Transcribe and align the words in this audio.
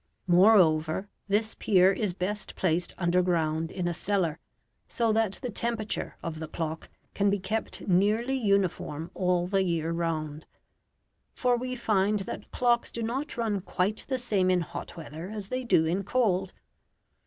Moreover, 0.25 1.09
this 1.27 1.53
pier 1.53 1.91
is 1.93 2.15
best 2.15 2.55
placed 2.55 2.95
underground 2.97 3.69
in 3.69 3.87
a 3.87 3.93
cellar, 3.93 4.39
so 4.87 5.13
that 5.13 5.33
the 5.43 5.51
temperature 5.51 6.15
of 6.23 6.39
the 6.39 6.47
clock 6.47 6.89
can 7.13 7.29
be 7.29 7.37
kept 7.37 7.87
nearly 7.87 8.33
uniform 8.33 9.11
all 9.13 9.45
the 9.45 9.63
year 9.63 9.91
round; 9.91 10.47
for 11.35 11.55
we 11.55 11.75
find 11.75 12.21
that 12.21 12.49
clocks 12.49 12.91
do 12.91 13.03
not 13.03 13.37
run 13.37 13.61
quite 13.61 14.03
the 14.07 14.17
same 14.17 14.49
in 14.49 14.61
hot 14.61 14.97
weather 14.97 15.29
as 15.29 15.49
they 15.49 15.63
do 15.63 15.85
in 15.85 16.03
cold. 16.03 16.51